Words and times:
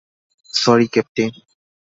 Sorry, 0.53 0.87
captain. 0.87 1.31